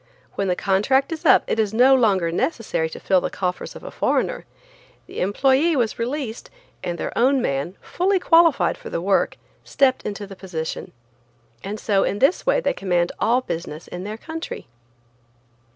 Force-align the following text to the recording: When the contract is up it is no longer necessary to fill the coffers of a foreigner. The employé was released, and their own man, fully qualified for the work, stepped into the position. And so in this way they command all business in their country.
When 0.33 0.47
the 0.47 0.55
contract 0.55 1.11
is 1.11 1.27
up 1.27 1.43
it 1.45 1.59
is 1.59 1.75
no 1.75 1.93
longer 1.93 2.31
necessary 2.31 2.89
to 2.89 2.99
fill 2.99 3.21
the 3.21 3.29
coffers 3.29 3.75
of 3.75 3.83
a 3.83 3.91
foreigner. 3.91 4.45
The 5.05 5.19
employé 5.19 5.75
was 5.75 5.99
released, 5.99 6.49
and 6.83 6.97
their 6.97 7.15
own 7.15 7.39
man, 7.39 7.77
fully 7.83 8.17
qualified 8.17 8.79
for 8.79 8.89
the 8.89 8.99
work, 8.99 9.37
stepped 9.63 10.01
into 10.01 10.25
the 10.25 10.35
position. 10.35 10.91
And 11.63 11.79
so 11.79 12.03
in 12.03 12.17
this 12.17 12.47
way 12.47 12.59
they 12.59 12.73
command 12.73 13.11
all 13.19 13.41
business 13.41 13.87
in 13.87 14.03
their 14.03 14.17
country. 14.17 14.65